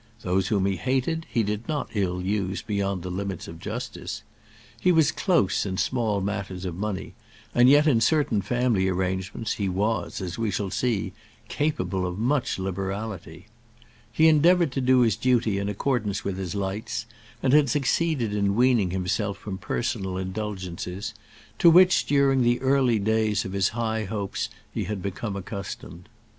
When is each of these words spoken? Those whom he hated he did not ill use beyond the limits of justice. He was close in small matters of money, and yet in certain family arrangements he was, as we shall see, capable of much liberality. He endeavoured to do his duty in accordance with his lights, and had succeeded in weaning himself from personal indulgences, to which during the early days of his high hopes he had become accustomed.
Those 0.23 0.47
whom 0.47 0.65
he 0.65 0.77
hated 0.77 1.27
he 1.29 1.43
did 1.43 1.67
not 1.69 1.91
ill 1.93 2.23
use 2.23 2.63
beyond 2.63 3.03
the 3.03 3.11
limits 3.11 3.47
of 3.47 3.59
justice. 3.59 4.23
He 4.79 4.91
was 4.91 5.11
close 5.11 5.63
in 5.63 5.77
small 5.77 6.21
matters 6.21 6.65
of 6.65 6.73
money, 6.75 7.13
and 7.53 7.69
yet 7.69 7.85
in 7.85 8.01
certain 8.01 8.41
family 8.41 8.87
arrangements 8.87 9.51
he 9.51 9.69
was, 9.69 10.19
as 10.19 10.39
we 10.39 10.49
shall 10.49 10.71
see, 10.71 11.13
capable 11.49 12.07
of 12.07 12.17
much 12.17 12.57
liberality. 12.57 13.45
He 14.11 14.27
endeavoured 14.27 14.71
to 14.71 14.81
do 14.81 15.01
his 15.01 15.15
duty 15.15 15.59
in 15.59 15.69
accordance 15.69 16.23
with 16.23 16.39
his 16.39 16.55
lights, 16.55 17.05
and 17.43 17.53
had 17.53 17.69
succeeded 17.69 18.33
in 18.33 18.55
weaning 18.55 18.89
himself 18.89 19.37
from 19.37 19.59
personal 19.59 20.17
indulgences, 20.17 21.13
to 21.59 21.69
which 21.69 22.07
during 22.07 22.41
the 22.41 22.59
early 22.61 22.97
days 22.97 23.45
of 23.45 23.53
his 23.53 23.69
high 23.77 24.05
hopes 24.05 24.49
he 24.73 24.85
had 24.85 25.03
become 25.03 25.35
accustomed. 25.35 26.09